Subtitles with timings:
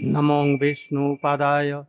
[0.00, 1.84] नमो विष्णुपादाय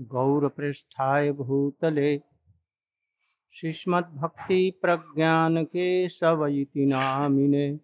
[0.00, 2.22] गौरपृष्ठाय भूतले।
[3.52, 7.80] श्रीमद्भक्तिप्रज्ञानकेशव इति नामिने।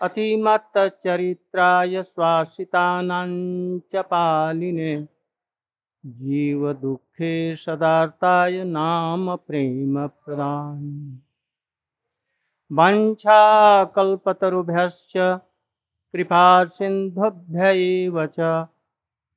[0.00, 5.08] अतिमत्तचरित्राय स्वासितानां च पालिने।
[6.06, 11.18] जीवदुःखे सदार्ताय नाम प्रेमप्रदान।
[12.72, 15.40] वञ्छाकल्पतरुभ्यश्च
[16.12, 18.20] कृपा सिंधुभ्य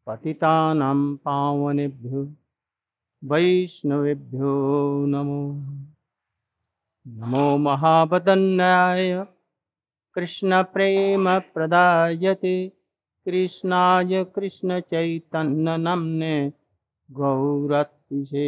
[0.07, 2.33] पतितानां पावनेभ्यो
[3.23, 5.59] वैष्णवेभ्यो नमो।
[7.07, 9.25] नमो महावदन्याय
[10.15, 12.71] कृष्णप्रेमप्रदायते।
[13.25, 16.53] कृष्णाय कृष्णचैतन्यनम्ने
[17.11, 18.47] गौरतिशे।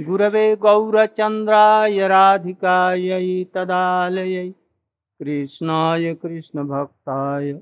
[0.00, 4.52] गुरवे गौरचन्द्राय राधिकायै तदालयै
[5.20, 7.52] कृष्णाय कृष्णभक्ताय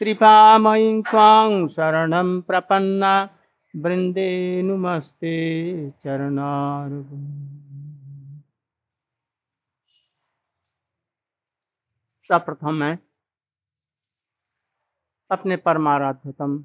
[0.00, 3.12] कृपामयीं त्वां शरणं प्रपन्ना
[3.74, 4.30] वृन्दे
[4.62, 5.34] नुमस्ते
[6.04, 7.52] चरणार्विन्दे
[12.30, 12.94] सर्वप्रथम मैं
[15.34, 16.64] अपने परमाराध्यतम।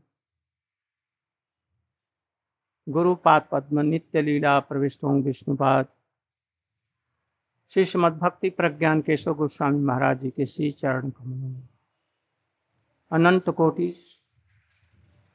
[2.88, 5.88] गुरुपाद पद्म नित्य लीला प्रविष्ट प्रविष्टों विष्णुपाद
[7.74, 11.54] श्री श्रीमद भक्ति प्रज्ञान केशव गोस्वामी महाराज जी के श्री चरण कमलों
[13.12, 13.92] अनंत कोटि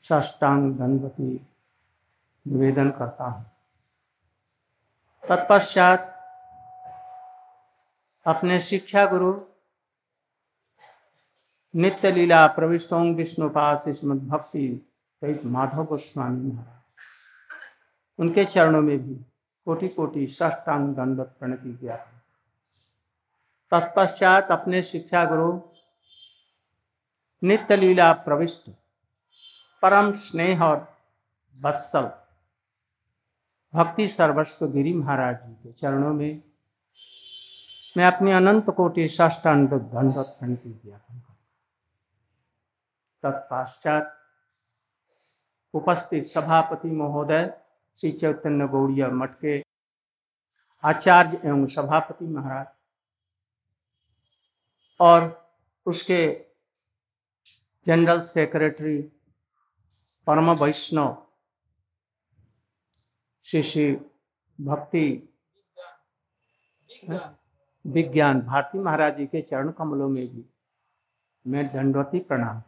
[0.04, 1.32] साष्टांग धनवती
[2.46, 3.44] निवेदन करता हूँ।
[5.24, 6.10] तत्पश्चात
[8.26, 9.32] अपने शिक्षा गुरु
[11.74, 14.66] नित्य लीला प्रविष्टों विष्णुपास श्रीमद भक्ति
[15.22, 16.58] कई माधव गोस्वामी
[18.18, 19.14] उनके चरणों में भी
[19.66, 21.96] कोटि कोटि साष्टांग दंडवत प्रणति किया।
[23.72, 25.60] तत्पश्चात अपने शिक्षा गुरु
[27.42, 28.70] नित्य लीला प्रविष्ट,
[29.82, 30.86] परम स्नेह और
[31.56, 32.10] बत्सल
[33.74, 36.42] भक्ति सर्वस्व गिरी महाराज जी के चरणों में
[37.96, 41.00] मैं अपनी अनंत कोटि साष्टांग दंडवत प्रणति किया।
[43.24, 44.12] तत्पश्चात
[45.74, 47.52] उपस्थित सभापति महोदय
[47.98, 49.62] श्री चैतन्य गौड़िया मठ के
[50.84, 52.66] आचार्य एवं सभापति महाराज
[55.00, 55.30] और
[55.86, 56.24] उसके
[57.86, 59.00] जनरल सेक्रेटरी
[60.26, 61.16] परम वैष्णव
[63.46, 63.92] श्री श्री
[64.58, 65.06] भक्ति
[67.84, 70.44] विज्ञान भारती महाराज जी के चरण कमलों में भी
[71.46, 72.62] मैं दंडवती प्रणाम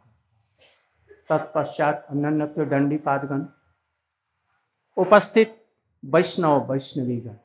[1.29, 3.45] तत्पश्चात अन्य दंडी पादगण
[4.97, 5.55] उपस्थित
[6.03, 7.35] वैष्णव वैष्णवीगण।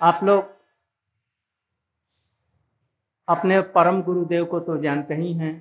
[0.00, 0.56] आप लोग
[3.28, 5.54] अपने परम गुरुदेव को तो जानते ही हैं।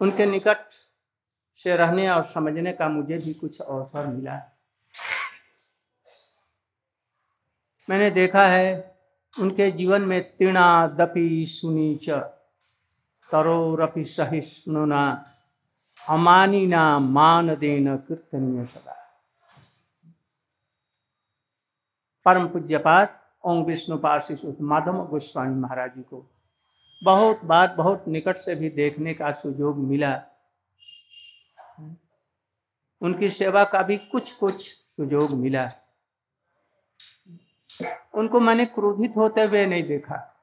[0.00, 0.72] उनके निकट
[1.60, 4.40] से रहने और समझने का मुझे भी कुछ अवसर मिला।
[7.88, 8.97] मैंने देखा है
[9.36, 12.08] उनके जीवन में तीणा दपि सुनीच
[13.30, 15.02] तरोरपि सहिष्णुना,
[16.08, 18.94] अमानिना मान देन कीर्तनीय सदा।
[22.26, 26.26] परम पूज्यपात ओम विष्णुपाद शिशु माधव गोस्वामी महाराज जी को
[27.02, 30.20] बहुत बार बहुत निकट से भी देखने का सुयोग मिला।
[33.02, 35.68] उनकी सेवा का भी कुछ कुछ सुयोग मिला।
[38.14, 40.34] उनको मैंने क्रोधित होते हुए नहीं देखा।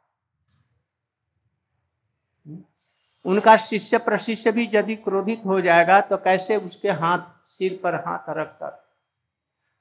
[3.25, 8.29] उनका शिष्य प्रशिष्य भी यदि क्रोधित हो जाएगा तो कैसे उसके हाथ, सिर पर हाथ
[8.29, 8.89] रखकर?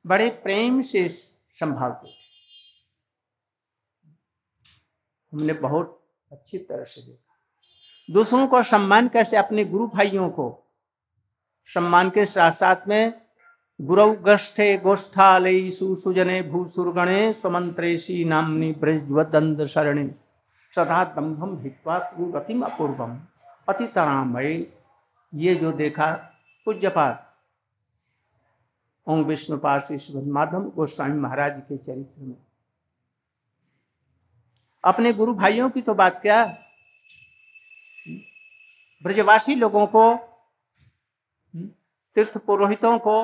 [0.07, 1.09] बड़े प्रेम से
[1.53, 2.25] संभालते थे।
[5.33, 7.35] हमने बहुत अच्छी तरह से देखा।
[8.11, 10.73] दूसरों को सम्मान कैसे, अपने गुरु भाइयों को?
[11.67, 13.24] सम्मान के साथ साथ में
[13.81, 20.07] गुरु गष्ठे गोष्ठालय सुसुजने भूसुरगणे स्वमंत्रेशी नामनी ब्रजवदंद शरणे
[20.75, 21.97] सदा दम्भम भित्वा
[22.37, 23.19] रतिम अपूर्वम।
[23.69, 24.55] अति तरामय
[25.33, 26.13] ये जो देखा
[26.67, 27.21] पूज्यपात
[29.07, 32.37] ओम विष्णुपाल श्री माधव गोस्वामी महाराज के चरित्र में।
[34.85, 36.45] अपने गुरु भाइयों की तो बात क्या?
[39.05, 40.15] ब्रजवासी लोगों को
[42.17, 43.17] तीर्थ पुरोहितों को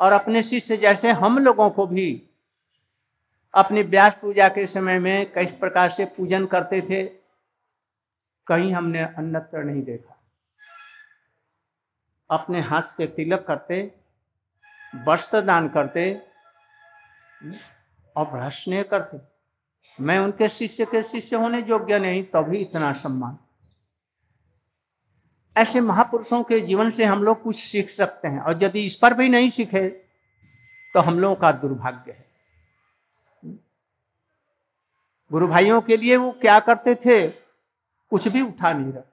[0.00, 2.26] और अपने शिष्य जैसे हम लोगों को भी
[3.54, 7.04] अपनी व्यास पूजा के समय में किस प्रकार से पूजन करते थे,
[8.46, 10.16] कहीं हमने अन्यत्र नहीं देखा।
[12.30, 13.94] अपने हाथ से तिलक करते,
[15.08, 16.22] वस्त्र दान करते
[18.16, 18.26] और
[18.82, 19.30] करते।
[20.02, 23.38] मैं उनके शिष्य के शिष्य होने योग्य नहीं, तभी इतना सम्मान।
[25.60, 29.14] ऐसे महापुरुषों के जीवन से हम लोग कुछ सीख सकते हैं। और यदि इस पर
[29.14, 29.88] भी नहीं सीखे
[30.94, 32.28] तो हम लोगों का दुर्भाग्य है।
[35.30, 37.26] गुरु भाइयों के लिए वो क्या करते थे?
[37.28, 39.08] कुछ भी उठा नहीं रखते।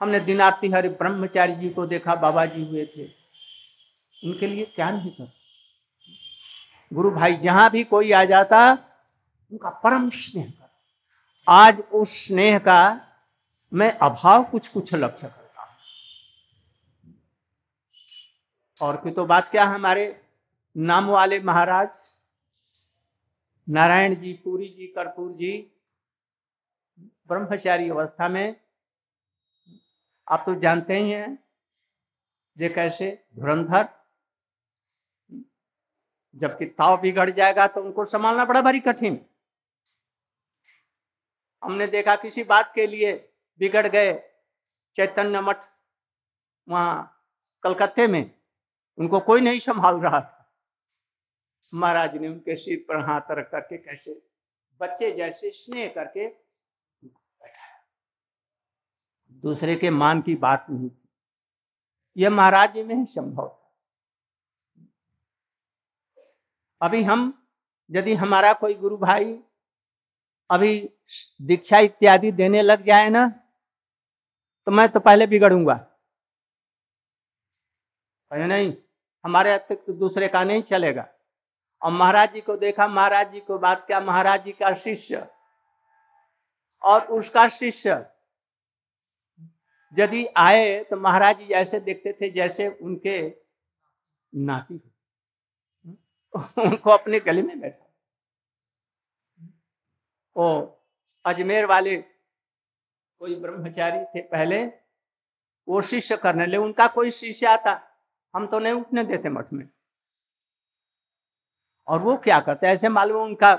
[0.00, 3.04] हमने दिनारती हरि ब्रह्मचारी जी को देखा, बाबा जी हुए थे।
[4.18, 5.32] उनके लिए क्या नहीं करते?
[6.92, 8.70] गुरु भाई जहाँ भी कोई आ जाता,
[9.52, 10.52] उनका परम स्नेह
[11.46, 13.00] आज उस स्नेह का
[13.72, 15.76] मैं अभाव कुछ कुछ लक्ष्य करता हूँ
[18.80, 20.04] और की तो बात क्या है हमारे
[20.76, 21.88] नाम वाले महाराज?
[23.68, 25.52] नारायण जी, पूरी जी, कर्पूर जी,
[27.28, 28.56] ब्रह्मचारी अवस्था में,
[30.28, 31.38] आप तो जानते ही हैं
[32.56, 33.88] जे कैसे धुरंधर,
[36.36, 39.20] जबकि ताव बिगड़ जाएगा तो उनको संभालना बड़ा भारी कठिन।
[41.62, 43.12] हमने देखा किसी बात के लिए
[43.60, 44.12] बिगड़ गए,
[44.94, 45.64] चैतन्य मठ,
[46.66, 47.22] वहाँ
[47.64, 48.30] कलकत्ते में।
[48.98, 50.52] उनको कोई नहीं संभाल रहा था।
[51.72, 54.12] महाराज ने उनके सिर पर हाथ रख करके कैसे
[54.80, 57.82] बच्चे जैसे स्नेह करके बैठाया।
[59.42, 61.08] दूसरे के मान की बात नहीं थी।
[62.16, 63.60] यह महाराज जी में ही संभव था।
[66.80, 67.46] अभी हम,
[67.90, 69.32] यदि हमारा कोई गुरु भाई
[70.50, 70.78] अभी
[71.42, 73.26] दीक्षा इत्यादि देने लग जाए ना
[74.66, 75.74] तो मैं तो पहले बिगड़ूँगा।
[78.30, 78.72] नहीं?
[79.24, 81.06] हमारे अतिरिक्त तो दूसरे का नहीं चलेगा।
[81.82, 85.26] और महाराज जी को देखा, महाराज जी को बात क्या, महाराज जी का शिष्य
[86.82, 88.04] और उसका शिष्य
[89.96, 93.16] यदि आए तो महाराज जी ऐसे देखते थे जैसे उनके
[94.32, 94.80] नाती
[96.34, 97.84] उनको अपने गले में बैठा।
[100.36, 100.66] ओ,
[101.24, 104.64] अजमेर वाले कोई ब्रह्मचारी थे पहले,
[105.68, 107.74] वो शिष्य करने ले उनका कोई शिष्य आता।
[108.34, 109.68] हम तो नहीं उठने देते मठ में।
[111.88, 113.54] और वो क्या करते, ऐसे मालूम उनका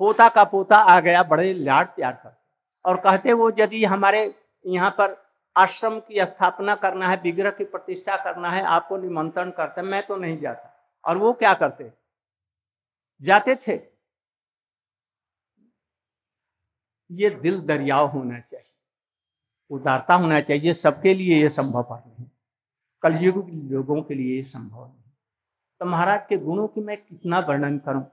[0.00, 2.36] पोता का पोता आ गया, बड़े लाड प्यार कर
[2.84, 4.34] और कहते वो, यदि हमारे
[4.64, 5.16] यहाँ पर
[5.56, 10.16] आश्रम की स्थापना करना है, विग्रह की प्रतिष्ठा करना है, आपको निमंत्रण करते, मैं तो
[10.16, 10.70] नहीं जाता।
[11.04, 11.90] और वो क्या करते,
[13.22, 13.80] जाते थे।
[17.10, 18.72] ये दिल दरियाव होना चाहिए,
[19.70, 22.26] उदारता होना चाहिए, सबके लिए ये संभव नहीं
[23.04, 25.02] कलयुग लोगों के लिए संभव नहीं।
[25.80, 28.04] तो महाराज के गुणों की मैं कितना वर्णन करूँ?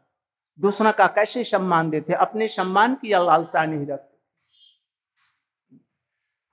[0.59, 2.13] दूसरा का कैसे सम्मान देते?
[2.13, 4.17] अपने सम्मान की लालसा नहीं रखते।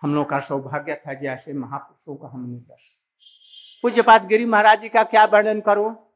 [0.03, 4.81] हम लोग का सौभाग्य था जैसे महापुरुषों का हम नहीं कर सकते। पूज्यपात गिरी महाराज
[4.81, 6.15] जी का क्या वर्णन करो?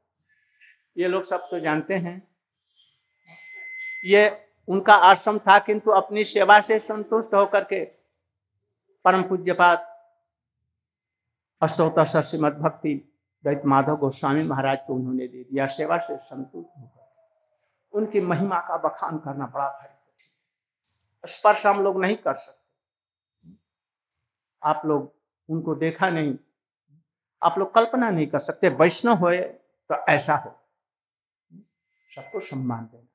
[0.99, 2.23] ये लोग सब तो जानते हैं।
[4.05, 7.85] ये उनका आश्रम था, किंतु अपनी सेवा से संतुष्ट होकर के
[9.05, 9.89] परम पूज्यपात
[11.63, 17.03] अष्टोत्तर श्रीमद भक्ति दैत माधव गोस्वामी महाराज को उन्होंने दे दिया, सेवा से संतुष्ट होकर।
[17.93, 22.63] उनकी महिमा का बखान करना बड़ा भारी कठिन। स्पर्श हम लोग नहीं कर सकते।
[24.63, 25.15] आप लोग,
[25.49, 26.39] उनको देखा नहीं।
[27.43, 29.41] आप लोग कल्पना नहीं कर सकते। वैष्णव होए
[29.89, 30.59] तो ऐसा हो।
[32.15, 33.09] सबको सम्मान देना।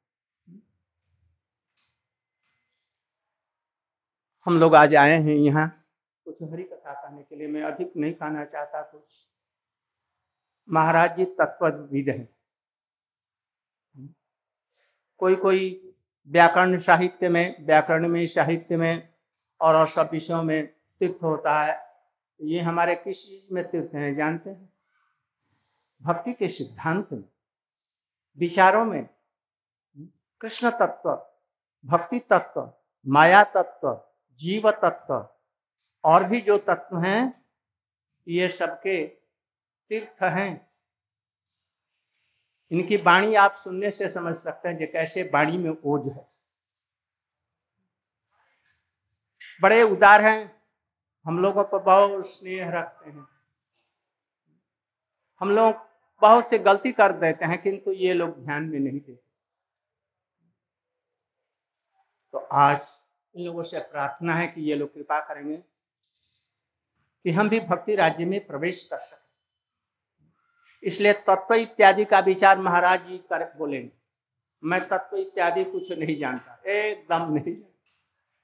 [4.46, 5.87] हम लोग आज आए हैं यहाँ।
[6.28, 9.28] कुछ हरी कथा कहने के लिए मैं अधिक नहीं कहना चाहता कुछ।
[10.70, 12.28] महाराज जी तत्वविद हैं।
[15.18, 15.94] कोई कोई
[16.28, 19.14] व्याकरण साहित्य में, व्याकरण में, साहित्य में
[19.62, 20.68] और और सब विषयों में
[21.00, 21.80] तीर्थ होता है,
[22.42, 24.74] ये हमारे किस चीज़ में तीर्थ हैं जानते हैं?
[26.02, 27.24] भक्ति के सिद्धांत में,
[28.38, 29.10] विचारों में,
[30.42, 31.10] कृष्ण तत्व,
[31.86, 32.74] भक्ति तत्व,
[33.08, 34.02] माया तत्व,
[34.40, 35.37] जीव तत्व
[36.04, 37.46] और भी जो तत्व हैं,
[38.28, 39.08] ये सबके
[39.90, 40.68] तीर्थ हैं।
[42.72, 46.28] इनकी वाणी आप सुनने से समझ सकते हैं जो कैसे वाणी में ओझ है।
[49.62, 50.64] बड़े उदार हैं।
[51.26, 53.28] हम लोगों पर बहुत स्नेह रखते हैं।
[55.40, 55.76] हम लोग
[56.22, 59.32] बहुत से गलती कर देते हैं, किंतु ये लोग ध्यान में नहीं देते।
[62.32, 62.88] तो आज
[63.36, 65.77] इन लोगों से प्रार्थना है कि ये लोग कृपा करेंगे।
[67.26, 69.26] कि हम भी भक्ति राज्य में प्रवेश कर सकें।
[70.84, 73.92] इसलिए तत्व इत्यादि का विचार महाराज जी कर बोलेंगे
[74.64, 77.74] मैं तत्व इत्यादि कुछ नहीं जानता, एकदम नहीं जानता।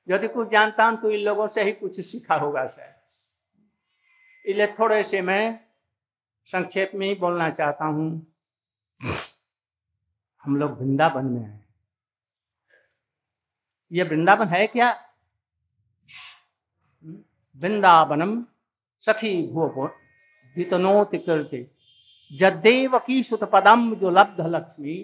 [0.07, 2.91] यदि कुछ जानता हूँ तो इन लोगों से ही कुछ सीखा होगा शायद।
[4.45, 5.59] इसलिए थोड़े से मैं
[6.49, 8.25] संक्षेप में ही बोलना चाहता हूँ।
[10.43, 11.65] हम लोग वृंदावन में हैं।
[13.91, 14.91] ये वृंदावन है क्या?
[17.61, 18.43] वृंदावनम
[19.03, 19.99] सखी भूप
[22.31, 24.95] जदेव की सुत पदम जो लब्ध लक्ष्मी,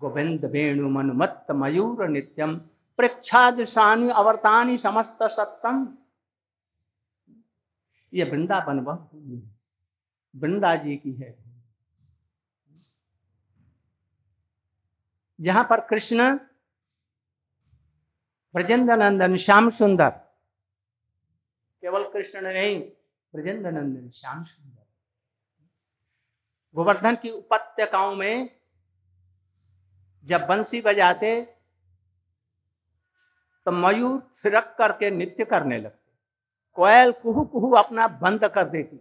[0.00, 2.56] गोविंद वेणु मनुमत्त मयूर नित्यम
[2.98, 5.96] प्रेक्षादृशानि अवर्तानि समस्त सत्तम।
[8.14, 9.58] ये वृंदावन वह भूमि है।
[10.36, 11.34] वृंदा जी की है।
[15.40, 16.36] जहाँ पर कृष्ण
[18.54, 20.10] ब्रजेंद्र नंदन श्याम सुंदर,
[21.82, 22.80] केवल कृष्ण नहीं
[23.34, 24.86] ब्रजेंद्र नंदन श्याम सुंदर।
[26.76, 28.50] गोवर्धन की उपत्यकाओं में
[30.24, 31.40] जब बंसी बजाते
[33.66, 36.12] तो मयूर थिरक करके नृत्य करने लगते।
[36.76, 38.98] कोयल कुहू कुहू अपना बंद कर देती।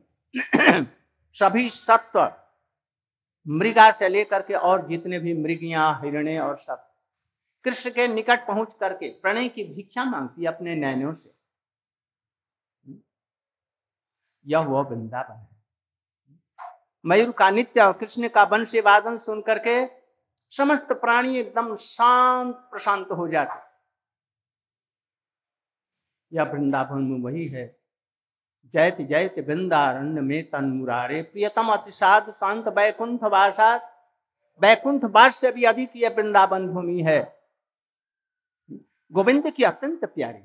[1.36, 2.20] सभी सत्व
[3.46, 6.86] मृगा से लेकर के और जितने भी मृगियाँ, हिरणे और सब,
[7.66, 11.30] कृष्ण के निकट पहुँच करके प्रणय की भिक्षा मांगती अपने नैनों से।
[14.50, 15.48] यह वो वृंदावन है।
[17.06, 19.86] मयूर का नित्य और कृष्ण का वंशी वादन सुन करके
[20.52, 23.68] समस्त प्राणी एकदम शांत, प्रशांत हो जाते
[26.32, 27.66] यह वृंदावन में वही है।
[28.74, 33.96] जयत जयत वृंदारण्य में तन मुरारे प्रियतम अतिशाद शांत वैकुंठ वासात
[34.62, 37.22] वैकुंठ वास से भी अधिक यह वृंदावन भूमि है।
[39.12, 40.40] गोविंद की अत्यंत प्यारी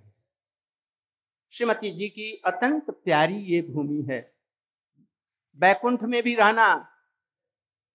[1.54, 4.34] श्रीमती जी की अत्यंत प्यारी ये भूमि है।
[5.58, 6.74] बैकुंठ में भी रहना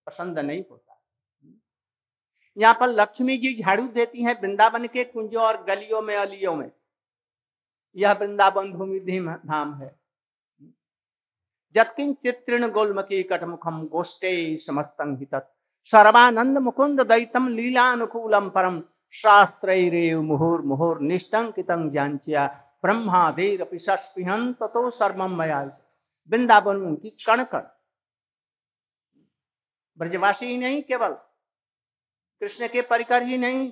[0.08, 1.02] पसंद नहीं होता।
[2.58, 6.72] यहाँ पर लक्ष्मी जी झाड़ू देती हैं वृंदावन के कुंजों और गलियों में, अलियों में।
[7.96, 9.00] यह वृंदावन भूमि
[9.46, 10.00] धाम है।
[11.76, 15.36] जत्किन चित्रण गोलमकी कटमुखम गोष्ठे समस्तंग हित
[15.84, 18.82] सर्वानंद मुकुंद दैतम लीलानुकूलम परम।
[19.14, 19.76] शास्त्र
[20.22, 22.48] मुहुर मुहुर निष्टंकितं जांचिया
[22.84, 25.62] ब्रह्मादेर पिशस्पृहन ततो सर्वम मया
[26.30, 27.64] वृंदावन उनकी कण कण
[30.00, 31.14] ब्रजवासी ही नहीं, केवल
[32.42, 33.72] कृष्ण के परिकर ही नहीं।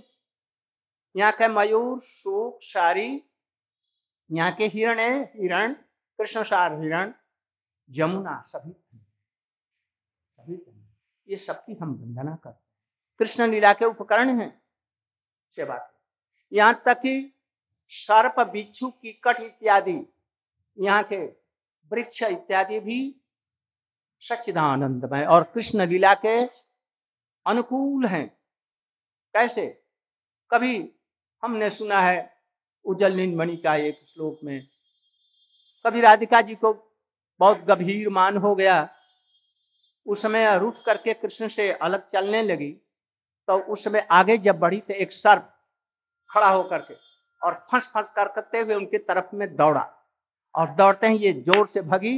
[1.15, 3.23] यहाँ के मयूर, सूख सारी
[4.29, 7.13] यहाँ के हिरण है हिरण कृष्ण सार हिरण
[7.89, 8.71] जमुना सभी
[10.39, 10.55] सभी
[11.27, 12.65] ये सबकी हम वंदना करते
[13.19, 14.49] कृष्ण लीला के उपकरण हैं।
[15.57, 17.13] सेवा के। यहाँ तक कि
[17.91, 19.99] सर्प बिच्छू कीकट इत्यादि,
[20.77, 21.17] यहाँ के
[21.91, 22.99] वृक्ष इत्यादि भी
[24.23, 26.37] सच्चिदानंदमय और कृष्ण लीला के
[27.45, 28.27] अनुकूल हैं।
[29.35, 29.67] कैसे?
[30.51, 30.89] कभी
[31.43, 32.17] हमने सुना है
[32.85, 34.67] उज्जल मणि का एक श्लोक में,
[35.85, 36.73] कभी राधिका जी को
[37.39, 38.87] बहुत गंभीर मान हो गया।
[40.05, 42.71] उस समय रुठ करके कृष्ण से अलग चलने लगी
[43.47, 45.53] तो उस समय आगे जब बढ़ी तो एक सर्प
[46.29, 46.93] खड़ा होकर के
[47.41, 49.85] और फंस फंस कर करते हुए उनकी तरफ़ में दौड़ा
[50.55, 52.15] और दौड़ते हैं ये ज़ोर से भगी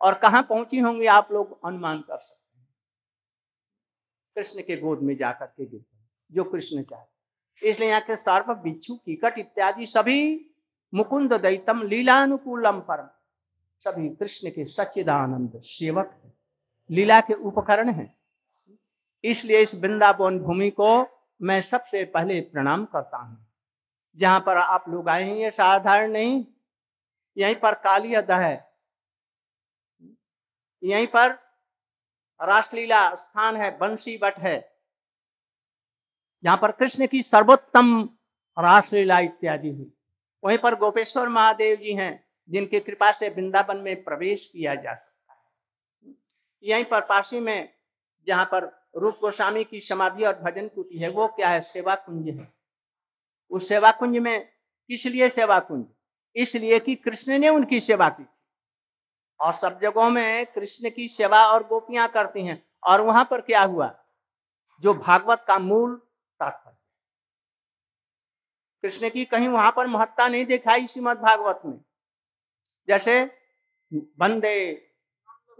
[0.00, 2.66] और कहाँ पहुँची होंगी आप लोग अनुमान कर सकते हैं।
[4.36, 5.84] कृष्ण के गोद में जाकर के गिर
[6.30, 10.48] जो कृष्ण चाहे। इसलिए यहाँ के सर्प बिच्छू कीकट इत्यादि सभी
[10.92, 13.08] मुकुंद दैतम लीलानुकूलम परम,
[13.86, 16.32] सभी कृष्ण के सच्चिदानंद सेवक है।
[16.90, 18.14] लीला के उपकरण हैं।
[19.24, 20.90] इसलिए इस वृंदावन भूमि को
[21.40, 23.36] मैं सबसे पहले प्रणाम करता हूँ।
[24.16, 26.46] जहाँ पर आप लोग आए हैं, ये साधारण नहीं।
[27.36, 28.72] यहीं पर काली अद है।
[30.84, 31.30] यहीं पर
[32.42, 34.78] रासलीला स्थान है, बंसी बट है।
[36.42, 38.10] जहाँ पर कृष्ण की सर्वोत्तम
[38.58, 39.92] रासलीला इत्यादि हुई।
[40.44, 45.32] वहीं पर गोपेश्वर महादेव जी हैं, जिनकी कृपा से वृंदावन में प्रवेश किया जा सकता
[45.32, 46.14] है।
[46.62, 47.74] यहीं पर पासी में
[48.26, 51.60] जहाँ पर रूप गोस्वामी की समाधि और भजन कुटी है, वो क्या है?
[51.60, 52.61] सेवा कुंज है।
[53.52, 54.48] उस सेवा कुंज में
[54.90, 55.84] किस लिए सेवा कुंज?
[56.36, 58.26] इसलिए कि कृष्ण ने उनकी सेवा की
[59.40, 63.62] और सब जगहों में कृष्ण की सेवा और गोपियाँ करती हैं। और वहाँ पर क्या
[63.62, 63.94] हुआ?
[64.80, 65.94] जो भागवत का मूल
[66.40, 66.76] तात्पर्य
[68.84, 71.78] कृष्ण की कहीं वहाँ पर महत्ता नहीं दिखाई श्रीमद भागवत में।
[72.88, 73.24] जैसे
[73.92, 74.56] बंदे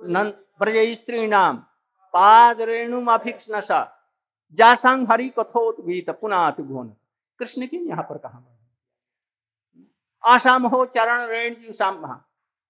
[0.00, 1.56] ब्रज स्त्री नाम
[2.14, 3.80] पाद रेणु अभिक्ष नशा
[4.52, 6.94] जासंग हरि कथोत गीत पुनात भुवन
[7.42, 8.58] कृष्ण की, यहाँ पर कहा
[10.25, 12.04] आसाम हो चरण रेणु शाम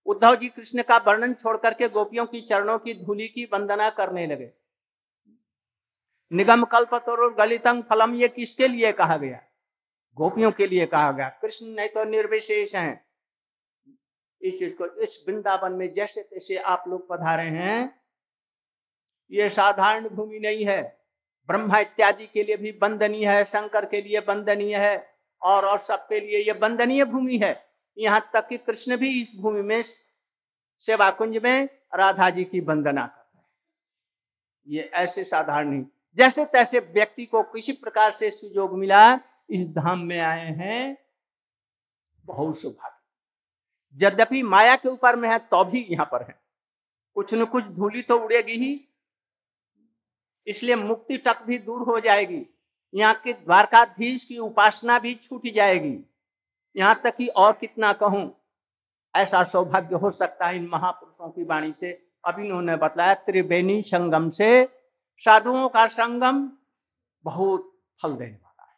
[0.06, 4.26] उद्धव जी कृष्ण का वर्णन छोड़ करके गोपियों की चरणों की धूलि की वंदना करने
[4.26, 4.50] लगे।
[6.32, 9.42] निगम कल्प तरुर गलितंग फलम, ये किसके लिए कहा गया?
[10.16, 13.06] गोपियों के लिए कहा गया। कृष्ण नहीं तो निर्विशेष हैं।
[14.40, 18.00] इस चीज़ को, इस वृंदावन में जैसे तैसे आप लोग पधारे हैं,
[19.30, 21.01] ये साधारण भूमि नहीं है।
[21.52, 24.96] ब्रह्मा इत्यादि के लिए भी वंदनीय है, शंकर के लिए वंदनीय है,
[25.42, 27.54] और और सबके लिए ये वंदनीय भूमि है।
[27.98, 29.82] यहाँ तक कि कृष्ण भी इस भूमि में
[30.82, 33.44] सेवा कुंज में राधा जी की वंदना करते हैं।
[34.66, 35.84] ये ऐसे साधारण नहीं।
[36.16, 40.96] जैसे तैसे व्यक्ति को किसी प्रकार से सुयोग मिला, इस धाम में आए हैं,
[42.24, 46.40] बहुत सौभाग्य। यद्यपि माया के ऊपर में है तो भी यहाँ पर है।
[47.14, 48.74] कुछ न कुछ धूली तो उड़ेगी ही
[50.46, 52.46] इसलिए मुक्ति तक भी दूर हो जाएगी।
[52.94, 55.98] यहाँ के द्वारकाधीश की उपासना भी छूट जाएगी।
[56.76, 58.30] यहाँ तक कि और कितना कहूँ,
[59.14, 61.90] ऐसा सौभाग्य हो सकता है इन महापुरुषों की वाणी से।
[62.24, 64.68] अभी इन्होंने बताया, त्रिवेणी संगम से
[65.22, 66.48] साधुओं का संगम
[67.24, 68.76] बहुत फल देने वाला है।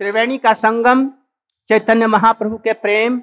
[0.00, 1.08] त्रिवेणी का संगम
[1.68, 3.22] चैतन्य महाप्रभु के प्रेम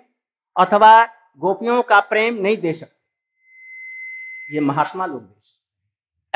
[0.56, 1.06] अथवा
[1.42, 5.67] गोपियों का प्रेम नहीं दे सकते। ये महात्मा लोग दे सकते।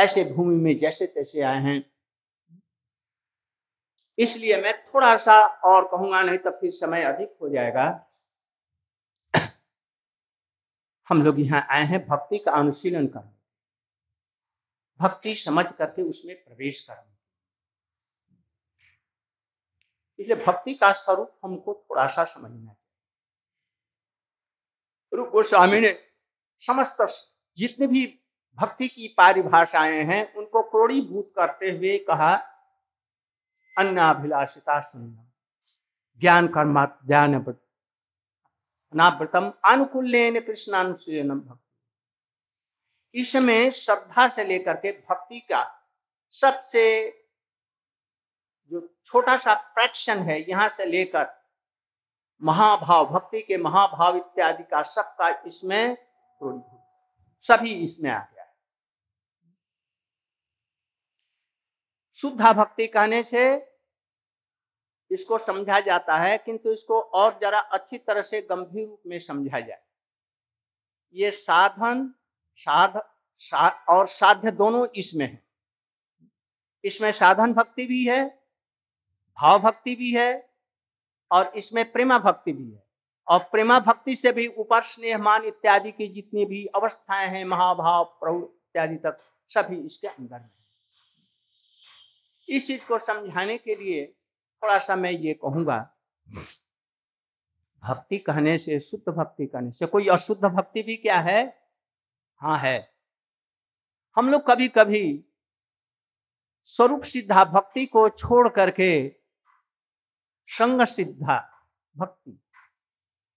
[0.03, 1.83] ऐसे भूमि में जैसे तैसे आए हैं।
[4.17, 8.07] इसलिए मैं थोड़ा सा और कहूँगा, नहीं तो फिर समय अधिक हो जाएगा।
[11.07, 13.39] हम लोग यहाँ आए हैं भक्ति का अनुशीलन करने।
[14.99, 17.09] भक्ति समझ करके उसमें प्रवेश करने।
[20.19, 22.79] इसलिए भक्ति का स्वरूप हमको थोड़ा सा समझना चाहिए
[25.13, 25.91] रूप गोस्वामी ने
[26.59, 26.97] समस्त
[27.57, 28.05] जितने भी
[28.57, 32.33] भक्ति की पारिभाषाएँ हैं, उनको क्रोड़ीभूत करते हुए कहा,
[33.75, 35.25] अन्नाभिलाषिता सुनना,
[36.21, 37.33] ज्ञान कर्मा ज्ञान
[38.93, 45.63] अनावृतम अनुकूल्यन कृष्णानुशीलनम भक्ति। इसमें श्रद्धा से लेकर के भक्ति का
[46.33, 46.83] सबसे
[48.71, 51.27] जो छोटा सा फ्रैक्शन है, यहाँ से लेकर
[52.41, 55.97] महाभाव, भक्ति के महाभाव इत्यादि का सबका इसमें
[57.43, 58.49] सभी इसमें आ गया है
[62.21, 63.43] शुद्धा भक्ति कहने से
[65.11, 69.59] इसको समझा जाता है किंतु इसको और जरा अच्छी तरह से गंभीर रूप में समझा
[69.59, 69.81] जाए।
[71.15, 72.13] ये साधन
[72.57, 73.01] साध
[73.39, 75.41] सा, और साध्य दोनों इसमें है।
[76.83, 78.23] इसमें साधन भक्ति भी है
[79.37, 80.49] भाव भक्ति भी है
[81.31, 82.83] और इसमें प्रेमा भक्ति भी है।
[83.27, 88.03] और प्रेमा भक्ति से भी ऊपर स्नेह मान इत्यादि की जितनी भी अवस्थाएँ हैं महाभाव
[88.21, 89.17] प्रभु इत्यादि तक
[89.51, 90.49] सभी इसके अंदर में
[92.51, 94.05] इस चीज़ को समझाने के लिए
[94.63, 95.77] थोड़ा सा मैं ये कहूँगा,
[97.83, 101.43] भक्ति कहने से, शुद्ध भक्ति कहने से, कोई अशुद्ध भक्ति भी क्या है?
[102.41, 102.91] हाँ है।
[104.17, 105.23] हम लोग कभी कभी
[106.69, 108.91] स्वरूप सिद्धा भक्ति को छोड़ करके
[110.49, 111.39] संग सिद्धा
[111.95, 112.37] भक्ति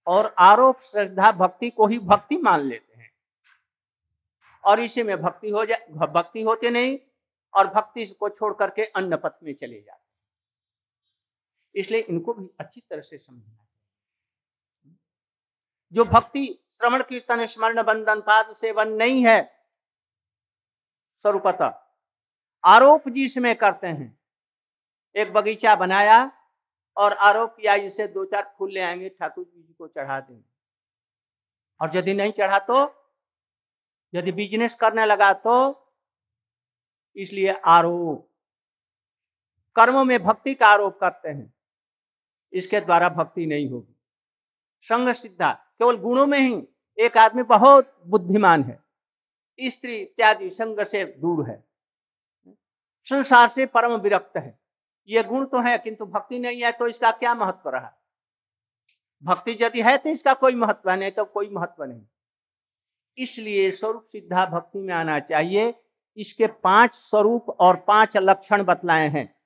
[0.06, 3.10] और आरोप श्रद्धा भक्ति को ही भक्ति मान लेते हैं।
[4.64, 6.98] और इसी में भक्ति हो जाए, भक्ति होते नहीं
[7.54, 10.02] और भक्ति को छोड़ करके अन्य पथ में चले जाते
[11.74, 14.96] इसलिए इनको भी अच्छी तरह से समझना चाहिए।
[15.92, 19.40] जो भक्ति, श्रवण, कीर्तन, स्मरण, बंधन, पाद सेवन नहीं है,
[21.18, 21.66] स्वरूपता,
[22.64, 24.18] आरोप जिसमें करते हैं।
[25.14, 26.32] एक बगीचा बनाया
[26.96, 30.44] और आरोप किया जिसे दो चार फूल ले आएँगे, ठाकुर जी को चढ़ा देंगे।
[31.80, 32.84] और यदि नहीं चढ़ा तो
[34.14, 35.83] यदि बिज़नेस करने लगा तो
[37.16, 38.30] इसलिए आरोप।
[39.76, 41.54] कर्मों में भक्ति का आरोप करते हैं।
[42.52, 43.94] इसके द्वारा भक्ति नहीं होगी।
[44.80, 46.62] संग सिद्धा, केवल गुणों में ही
[46.98, 48.82] एक आदमी बहुत बुद्धिमान है।
[49.58, 51.64] स्त्री इत्यादि संग से दूर है।
[53.04, 54.58] संसार से परम विरक्त है।
[55.08, 57.92] ये गुण तो है, किंतु भक्ति नहीं है तो इसका क्या महत्व रहा?
[59.22, 62.02] भक्ति यदि है तो इसका कोई महत्व नहीं तो कोई महत्व नहीं।
[63.18, 65.83] इसलिए स्वरूप सिद्धा भक्ति में आना चाहिए।
[66.16, 69.40] इसके पाँच स्वरूप और पाँच लक्षण बतलाए हैं।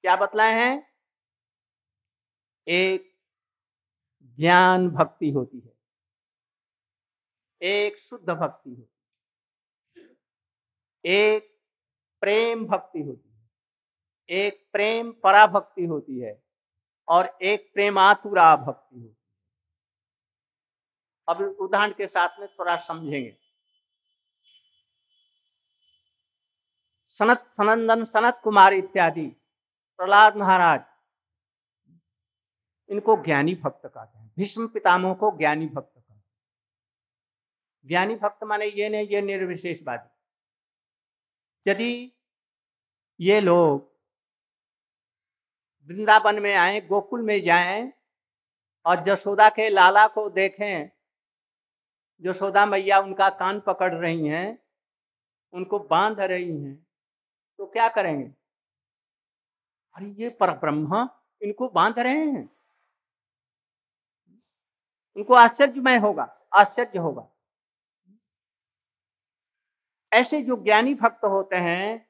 [0.00, 0.92] क्या बतलाए हैं?
[2.68, 3.18] एक,
[4.22, 5.72] ज्ञान भक्ति होती है।
[7.62, 8.98] एक, शुद्ध भक्ति होती
[10.00, 10.16] है।
[11.04, 11.60] एक,
[12.20, 13.50] प्रेम भक्ति होती है।
[14.30, 16.44] एक, प्रेम पराभक्ति होती है।
[17.08, 19.18] और एक, प्रेमातुरा भक्ति होती है।
[21.28, 23.47] अब उदाहरण के साथ में थोड़ा समझेंगे।
[27.18, 29.26] सनत, सनंदन, सनत कुमार इत्यादि।
[29.96, 30.80] प्रहलाद महाराज।
[32.88, 36.24] इनको ज्ञानी भक्त कहते हैं। भीष्म पितामह को ज्ञानी भक्त कहते हैं।
[37.86, 40.14] ज्ञानी भक्त माने ये नहीं, ये निर्विशेषवादी
[41.70, 42.12] यदि
[43.20, 43.98] ये लोग
[45.86, 47.92] वृंदावन में आए, गोकुल में जाएँ
[48.86, 50.90] और जशोदा के लाला को देखें
[52.20, 54.58] जशोदा मैया उनका कान पकड़ रही हैं,
[55.52, 56.87] उनको बाँध रही हैं
[57.58, 58.24] तो क्या करेंगे?
[59.96, 61.08] अरे, ये पर ब्रह्म
[61.42, 62.48] इनको बाँध रहे हैं।
[65.16, 67.28] उनको आश्चर्यमय होगा, आश्चर्य होगा।
[70.12, 72.08] ऐसे जो ज्ञानी भक्त होते हैं,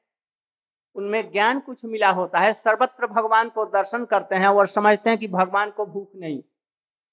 [0.95, 5.19] उनमें ज्ञान कुछ मिला होता है। सर्वत्र भगवान को दर्शन करते हैं और समझते हैं
[5.19, 6.41] कि भगवान को भूख नहीं,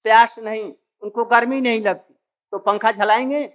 [0.05, 2.13] प्यास नहीं, उनको गर्मी नहीं लगती।
[2.53, 3.45] तो पंखा झलाएँगे,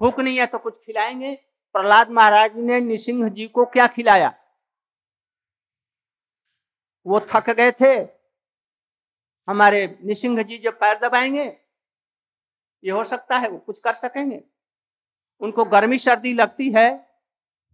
[0.00, 1.34] भूख नहीं है तो कुछ खिलाएँगे।
[1.74, 4.34] प्रहलाद महाराज ने निसिंह जी को क्या खिलाया?
[7.06, 8.08] वो थक गए थे।
[9.48, 11.44] हमारे निसिंह जी जब पैर दबाएँगे,
[12.84, 14.44] ये हो सकता है वो कुछ कर सकेंगे।
[15.40, 17.14] उनको गर्मी सर्दी लगती है,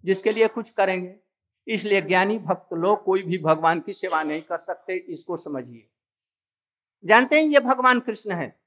[0.04, 1.16] जिसके लिए कुछ करेंगे।
[1.66, 5.90] इसलिए ज्ञानी भक्त लोग कोई भी भगवान की सेवा नहीं कर सकते, इसको समझिए।
[7.04, 8.60] जानते हैं ये भगवान कृष्ण है,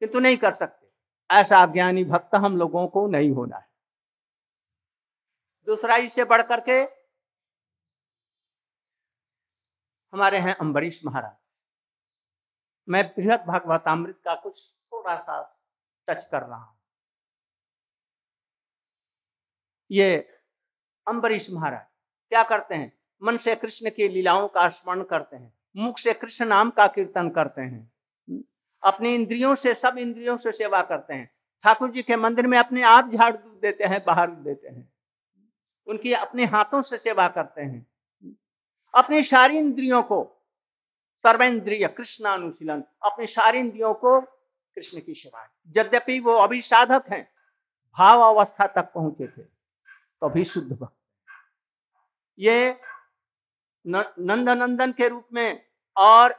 [0.00, 0.88] किंतु नहीं कर सकते।
[1.30, 3.67] ऐसा ज्ञानी भक्त हम लोगों को नहीं होना है।
[5.68, 6.80] दूसरा इससे बढ़ करके
[10.12, 11.36] हमारे हैं अम्बरीश महाराज।
[12.88, 14.60] मैं बृहद भागवतामृत का कुछ
[14.92, 15.40] थोड़ा सा
[16.08, 16.76] टच कर रहा हूँ।
[19.90, 20.16] ये
[21.06, 21.86] अम्बरीश महाराज
[22.32, 22.92] क्या करते हैं?
[23.22, 27.30] मन से कृष्ण की लीलाओं का स्मरण करते हैं, मुख से कृष्ण नाम का कीर्तन
[27.30, 27.90] करते हैं,
[28.82, 31.30] अपनी इंद्रियों से, सब इंद्रियों से सेवा करते हैं।
[31.64, 34.92] ठाकुर जी के मंदिर में अपने आप झाड़ देते हैं, बाहर देते हैं।
[35.88, 37.86] उनकी अपने हाथों से सेवा करते हैं।
[38.94, 40.24] अपनी सारी इंद्रियों को,
[41.24, 47.22] सर्वेंद्रिय कृष्णानुशीलन, अपनी सारी इंद्रियों को कृष्ण की सेवा यद्यपि वो अभी साधक हैं,
[47.96, 50.94] भाव अवस्था तक पहुँचे थे तो भी शुद्ध भक्त
[52.38, 52.76] ये
[53.84, 55.60] नंद नंदन के रूप में
[55.96, 56.34] और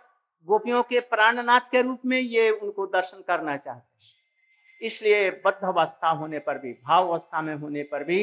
[0.48, 4.10] गोपियों के प्राणनाथ के रूप में ये उनको दर्शन करना चाहते हैं।
[4.82, 8.22] इसलिए बद्ध अवस्था होने पर भी भाव अवस्था में होने पर भी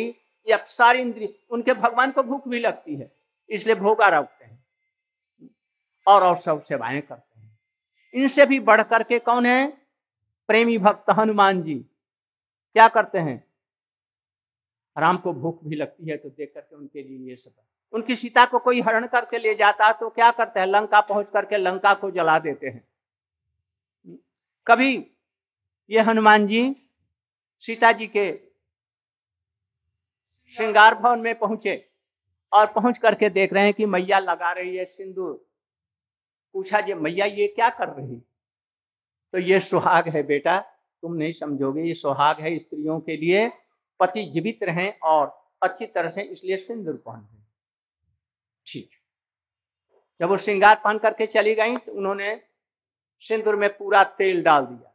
[0.48, 3.10] ये सारी इंद्रिय, उनके भगवान को भूख भी लगती है,
[3.50, 4.64] इसलिए भोगा रखते हैं।
[6.06, 7.58] और और सब सेवाएँ करते हैं।
[8.14, 9.66] इनसे भी बढ़ करके कौन है?
[10.48, 13.44] प्रेमी भक्त हनुमान जी। क्या करते हैं?
[14.96, 17.50] राम को भूख भी लगती है तो देख करके उनके लिए ये सब।
[17.92, 20.66] उनकी सीता को कोई हरण करके ले जाता तो क्या करते हैं?
[20.66, 22.88] लंका पहुँच करके लंका को जला देते हैं।
[24.66, 24.94] कभी
[25.90, 26.74] ये हनुमान जी,
[27.62, 28.30] सीता जी के
[30.54, 31.74] श्रृंगार भवन में पहुँचे
[32.52, 35.32] और पहुँच करके देख रहे हैं कि मैया लगा रही है सिंदूर।
[36.54, 38.16] पूछा जी मैया, ये क्या कर रही
[39.34, 43.48] तो ये सुहाग है बेटा, तुम नहीं समझोगे। ये सुहाग है स्त्रियों के लिए।
[44.00, 45.26] पति जीवित रहें और
[45.62, 47.44] अच्छी तरह से इसलिए सिंदूर पहन रहे
[48.66, 48.90] ठीक।
[50.20, 52.40] जब वो श्रृंगार पहन करके चली गई तो उन्होंने
[53.22, 54.92] सिंदूर में पूरा तेल डाल दिया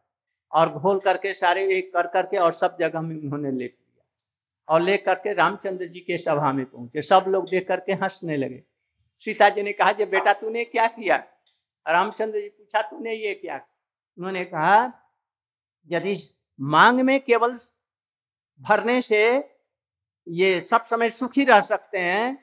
[0.51, 3.80] और घोल करके सारे एक कर करके और सब जगह में उन्होंने ले लिया
[4.71, 8.63] और ले करके रामचंद्र जी के सभा में पहुँचे। सब लोग देख करके हंसने लगे।
[9.21, 11.15] सीता जी ने कहा, जे बेटा, तूने क्या किया?
[11.86, 13.60] रामचंद्र जी पूछा, तूने ये क्या?
[14.17, 14.91] उन्होंने कहा,
[15.89, 16.15] यदि
[16.60, 17.57] मांग में केवल
[18.62, 19.21] भरने से
[20.27, 22.38] ये सब समय सुखी रह सकते हैं,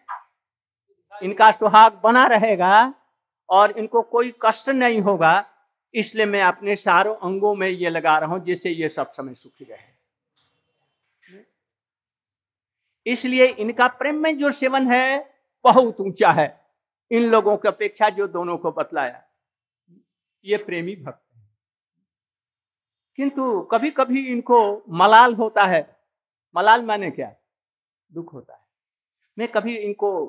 [1.13, 2.95] इनका सुहाग बना रहेगा
[3.49, 5.45] और इनको कोई कष्ट नहीं होगा,
[5.95, 9.65] इसलिए मैं अपने सारों अंगों में ये लगा रहा हूँ जिससे ये सब समय सुखी
[9.65, 9.98] रहे।
[13.09, 16.67] इसलिए इनका प्रेम में जो सेवन है, बहुत ऊँचा है।
[17.11, 19.25] इन लोगों की अपेक्षा जो दोनों को बतलाया,
[20.45, 21.43] ये प्रेमी भक्त है।
[23.17, 25.97] किंतु कभी कभी इनको मलाल होता है।
[26.57, 27.35] मलाल माने क्या?
[28.13, 28.61] दुख होता है।
[29.39, 30.27] मैं कभी इनको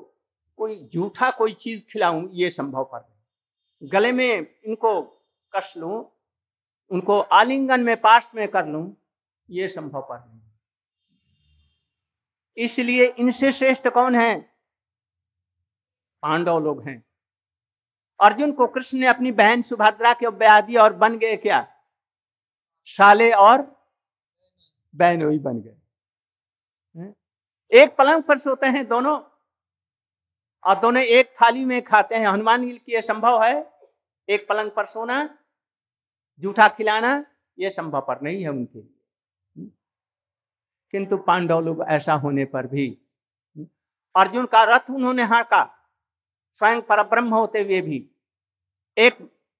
[0.56, 5.02] कोई झूठा कोई चीज़ खिलाऊं, ये संभव पर नहीं। गले में इनको
[5.56, 6.10] कस लूँ,
[6.90, 8.96] उनको आलिंगन में पास में कर लूँ,
[9.50, 10.49] ये संभव पर नहीं।
[12.56, 14.40] इसलिए इनसे श्रेष्ठ कौन है?
[16.22, 17.02] पांडव लोग हैं।
[18.20, 21.66] अर्जुन को कृष्ण ने अपनी बहन सुभद्रा के ब्याह दिया और बन गए क्या?
[22.84, 23.62] साले और
[24.94, 25.76] बहन वही बन गए।
[27.72, 29.18] एक पलंग पर सोते हैं दोनों
[30.64, 33.54] और दोनों एक थाली में खाते हैं। हनुमान की यह संभव है?
[34.28, 35.38] एक पलंग पर सोना,
[36.38, 37.24] जूठा खिलाना
[37.58, 38.99] यह संभव पर नहीं है उनके लिए।
[40.90, 42.98] किंतु पांडव लोग ऐसा होने पर भी,
[44.16, 45.76] अर्जुन का रथ उन्होंने हाका,
[46.52, 48.10] स्वयं पर ब्रह्म होते हुए भी।
[48.98, 49.14] एक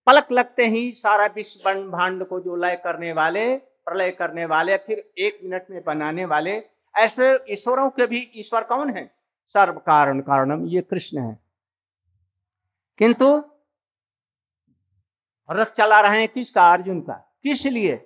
[0.07, 5.13] पलक लगते ही सारा विश्व ब्रह्मांड को जो लय करने वाले, प्रलय करने वाले, फिर
[5.19, 6.63] एक मिनट में बनाने वाले,
[6.97, 9.15] ऐसे ईश्वरों के भी ईश्वर कौन है?
[9.47, 11.39] सर्व कारण कारणम, ये कृष्ण है।
[12.99, 13.45] किंतु
[15.51, 16.73] रथ चला रहे हैं किसका?
[16.73, 17.97] अर्जुन का। किस लिए?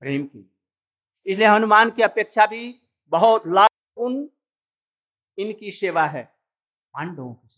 [0.00, 0.57] प्रेम की।
[1.28, 2.80] इसलिए हनुमान की अपेक्षा भी
[3.12, 4.28] बहुत लाभ उन
[5.38, 6.22] इनकी सेवा है।
[6.94, 7.48] पांडवों की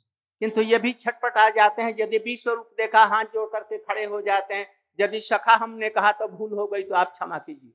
[0.42, 4.04] किंतु ये भी छटपट आ जाते हैं यदि विश्व रूप देखा हाथ जोड़ करके खड़े
[4.04, 4.66] हो जाते हैं
[4.98, 7.72] यदि सखा हमने कहा तो भूल हो गई तो आप क्षमा कीजिए।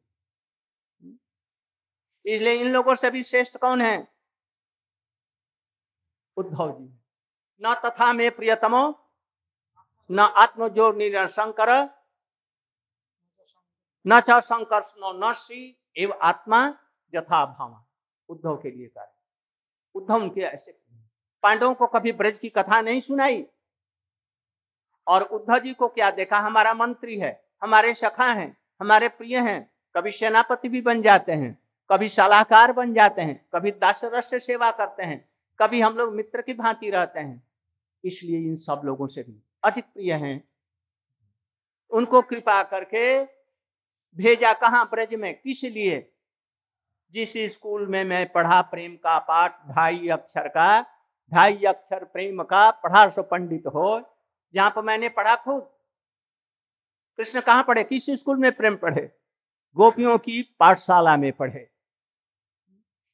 [2.25, 4.07] इसलिए इन लोगों से भी श्रेष्ठ कौन है?
[6.37, 6.87] उद्धव जी।
[7.61, 8.83] न तथा में प्रियतमो
[10.09, 11.69] न आत्मजो निरशंकर
[14.05, 15.61] न च न श्री
[15.97, 16.65] एव आत्मा
[17.15, 17.83] यथा भाव
[18.29, 19.11] उद्धव के लिए कार्य।
[19.95, 20.79] उद्धव उनके ऐसे
[21.43, 23.45] पांडवों को कभी ब्रज की कथा नहीं सुनाई?
[25.07, 26.39] और उद्धव जी को क्या देखा?
[26.39, 31.57] हमारा मंत्री है, हमारे सखा हैं, हमारे प्रिय हैं, कभी सेनापति भी बन जाते हैं,
[31.91, 35.29] कभी सलाहकार बन जाते हैं, कभी दासरस से सेवा करते हैं,
[35.59, 37.47] कभी हम लोग मित्र की भांति रहते हैं।
[38.03, 40.49] इसलिए इन सब लोगों से भी अधिक प्रिय हैं।
[41.89, 43.23] उनको कृपा करके
[44.17, 45.33] भेजा कहाँ ब्रज में?
[45.35, 45.99] किस लिए?
[47.13, 50.81] जिस स्कूल में मैं पढ़ा प्रेम का पाठ, ढाई अक्षर का,
[51.31, 54.01] ढाई अक्षर प्रेम का पढ़ा सो पंडित हो,
[54.53, 55.61] जहाँ पर मैंने पढ़ा खुद।
[57.19, 57.83] कृष्ण कहाँ पढ़े?
[57.83, 59.09] किस स्कूल में प्रेम पढ़े?
[59.77, 61.67] गोपियों की पाठशाला में पढ़े।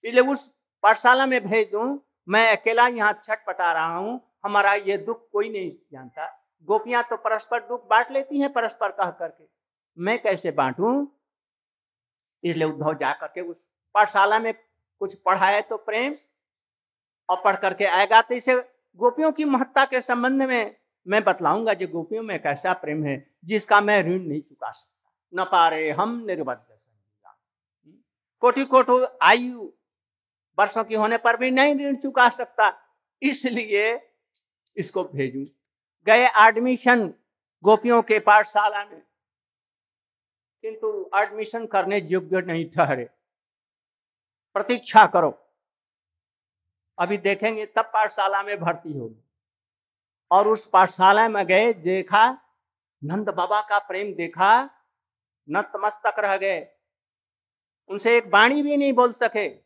[0.03, 0.47] इसलिए उस
[0.83, 5.71] पाठशाला में भेज दू मैं अकेला यहाँ छटपटा रहा हूँ, हमारा ये दुख कोई नहीं
[5.91, 6.25] जानता।
[6.67, 9.43] गोपियाँ तो परस्पर दुख बांट लेती हैं परस्पर कह करके।
[9.97, 11.07] मैं कैसे बांटू?
[12.43, 16.15] इसलिए उद्धव जा करके उस पाठशाला में कुछ पढ़ाए तो प्रेम
[17.29, 18.55] और पढ़ करके आएगा। तो इसे
[18.99, 20.75] गोपियों की महत्ता के संबंध में
[21.05, 25.45] मैं बतलाऊँगा जो गोपियों में कैसा प्रेम है, जिसका मैं ऋण नहीं चुका सकता। न
[25.51, 26.59] पारे हम निर्बद्ध
[28.41, 29.71] कोटि कोटो आयु
[30.57, 32.71] वर्षों की होने पर भी नहीं ऋण चुका सकता,
[33.21, 33.99] इसलिए
[34.77, 35.45] इसको भेजू।
[36.07, 37.05] गए एडमिशन
[37.63, 39.01] गोपियों के पाठशाला में
[40.61, 43.09] किंतु एडमिशन करने योग्य नहीं ठहरे।
[44.53, 45.47] प्रतीक्षा करो।
[46.99, 49.23] अभी देखेंगे तब पाठशाला में भर्ती होगी।
[50.31, 52.31] और उस पाठशाला में गए, देखा,
[53.03, 54.69] नंद बाबा का प्रेम देखा,
[55.49, 56.67] नतमस्तक रह गए।
[57.89, 59.57] उनसे एक बाणी भी नहीं बोल सके।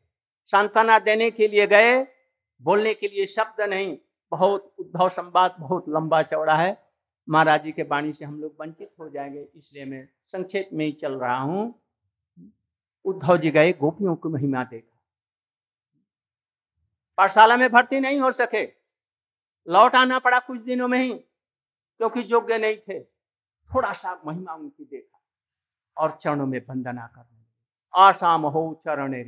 [0.46, 2.08] सांत्वना देने के लिए गए,
[2.62, 3.98] बोलने के लिए शब्द नहीं।
[4.32, 6.85] बहुत उद्धव संवाद, बहुत लंबा चौड़ा है।
[7.30, 10.92] महाराज जी के वाणी से हम लोग वंचित हो जाएँगे, इसलिए मैं संक्षेप में ही
[10.92, 11.82] चल रहा हूँ।
[13.06, 15.00] उद्धव जी गए, गोपियों की महिमा देखा।
[17.18, 18.66] पाठशाला में भर्ती नहीं हो सके।
[19.68, 21.14] लौट आना पड़ा कुछ दिनों में ही,
[21.98, 23.04] क्योंकि योग्य नहीं थे।
[23.74, 25.22] थोड़ा सा महिमा उनकी देखा
[25.98, 27.46] और चरणों में वंदना करने
[27.96, 29.24] आसाम हो, चरण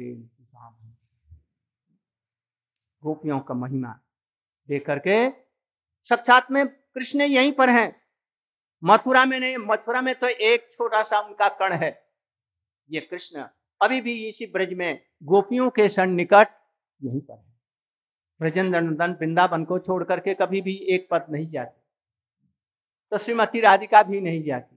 [3.03, 3.99] गोपियों का महिमा
[4.67, 5.29] देख करके
[6.03, 8.01] साक्षात में कृष्ण यहीं पर हैं।
[8.83, 12.07] मथुरा में नहीं, मथुरा में तो एक छोटा सा उनका कण है।
[12.89, 13.47] ये कृष्ण
[13.81, 16.47] अभी भी इसी ब्रज में गोपियों के सन्निकट
[17.03, 17.45] यहीं पर है।
[18.39, 21.81] ब्रजेंद्र नंदन वृंदावन को छोड़ करके कभी भी एक पद नहीं जाते।
[23.11, 24.75] तो श्रीमती राधिका भी नहीं जाती।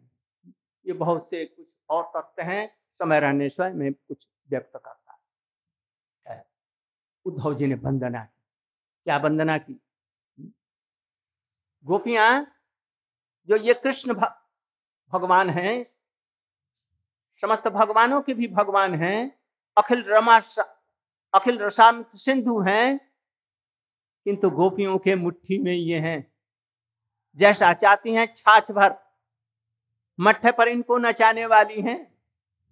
[0.86, 5.22] ये बहुत से कुछ और तत्व हैं, समय रहने स्वयं में कुछ व्यक्त करता
[6.28, 6.46] है।
[7.24, 8.42] उद्धव जी ने वंदना की।
[9.04, 9.80] क्या वंदना की?
[11.86, 12.46] गोपियाँ,
[13.48, 15.84] जो ये कृष्ण भगवान हैं,
[17.42, 19.38] समस्त भगवानों के भी भगवान हैं,
[19.76, 20.40] अखिल रमा
[21.34, 22.98] अखिल रसाम सिंधु हैं,
[24.26, 26.32] किंतु गोपियों के मुट्ठी में ये हैं।
[27.36, 28.94] जैसा चाहती हैं, छाछ भर।
[30.20, 32.14] मट्ठे पर इनको नचाने वाली हैं।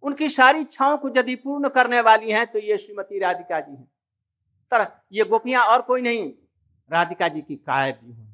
[0.02, 3.90] उनकी सारी इच्छाओं को यदि पूर्ण करने वाली हैं तो ये श्रीमती राधिका जी हैं।
[4.70, 6.32] तरह, ये गोपियाँ और कोई नहीं।
[6.92, 8.27] राधिका जी की काय भी हो।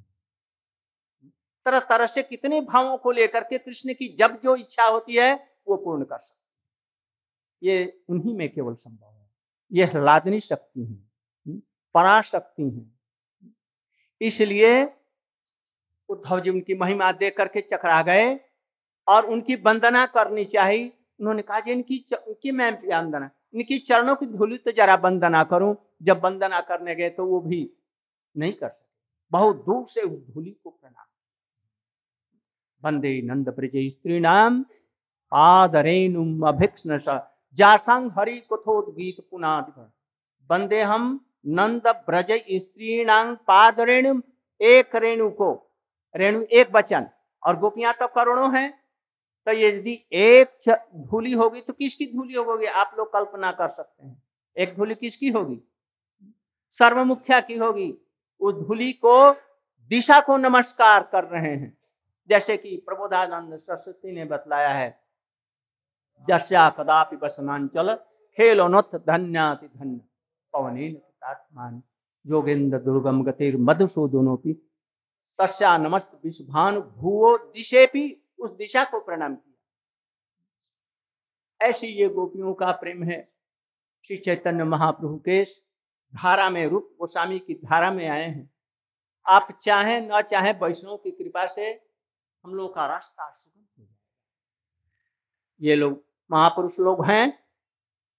[1.67, 5.35] तरह तरह से कितने भावों को लेकर के कृष्ण की जब जो इच्छा होती है
[5.69, 6.43] वो पूर्ण कर सकते
[7.63, 9.29] ये उन्हीं में केवल संभव है।
[9.73, 11.61] ये हलादनी शक्ति है हम्म,
[11.95, 12.85] पराशक्ति है।
[14.21, 14.83] इसलिए
[16.09, 18.35] उद्धव जी उनकी महिमा देख करके चकरा गए
[19.07, 24.27] और उनकी वंदना करनी चाहिए। उन्होंने कहा जी इनकी इनकी मैं वंदना इनकी चरणों की
[24.27, 27.71] धूलि तो जरा वंदना करूँ। जब वंदना करने गए तो वो भी
[28.35, 28.93] नहीं कर सके।
[29.33, 31.04] बहुत दूर से उस धूलि को प्रणाम
[32.85, 34.63] वंदे नंद ब्रज स्त्री नाम
[35.33, 36.99] पादरेणुम अभिक्षण
[37.57, 39.91] जासंग हरि कथोदगीत पुनाद
[40.51, 44.21] वंदे हम नंद ब्रज स्त्रीणांग पाद रेणु
[44.61, 45.53] एक रेणु को
[46.17, 47.07] रेणु एक बचन
[47.43, 48.85] और गोपियाँ तो करोड़ों हैं।
[49.47, 52.67] तो यदि एक धूली होगी तो किसकी धूली होगी?
[52.67, 54.23] आप लोग कल्पना कर सकते हैं।
[54.57, 55.61] एक धूली किसकी होगी?
[56.71, 57.95] सर्व सर्वमुख्या की होगी।
[58.41, 59.33] उस धूली को
[59.91, 61.79] दिशा को नमस्कार कर रहे हैं।
[62.29, 65.05] जैसे कि प्रबोधानंद सरस्वती ने बतलाया है,
[66.29, 67.95] जस्या कदापि वसनांचल
[68.37, 70.01] खेलोनोत धन्याति धन्य
[70.53, 71.83] पवनीन
[72.27, 74.53] योगेंद्र दुर्गम गतिर की
[75.39, 79.55] तस्या नमस्त विश्वभानु भूवो दिशे भी उस दिशा को प्रणाम किया।
[81.67, 83.33] ऐसी ये गोपियों का प्रेम है।
[84.07, 85.45] श्री चैतन्य महाप्रभु के
[86.15, 88.51] धारा में रूप, गोस्वामी की धारा में आए हैं।
[89.27, 91.94] आप चाहें, ना चाहें, वैष्णव की कृपा से
[92.45, 97.45] हम लोग का रास्ता सुगम हो जाएगा। ये लोग, महापुरुष लोग हैं,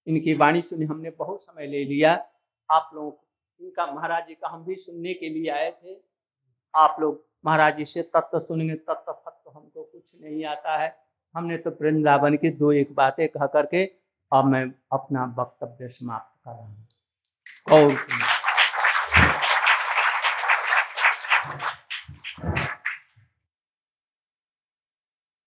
[0.06, 2.12] इनकी वाणी सुनी हमने बहुत समय ले लिया।
[2.70, 3.20] आप लोग
[3.60, 5.96] इनका महाराज जी का हम भी सुनने के लिए आए थे।
[6.74, 10.94] आप लोग, महाराज जी से तत्व सुनेंगे, तत्व फत्व हमको कुछ नहीं आता है।
[11.34, 13.84] हमने तो वृंदावन की दो एक बातें कह करके
[14.32, 16.88] अब मैं अपना वक्तव्य समाप्त कर रहा हूँ।
[17.72, 17.92] और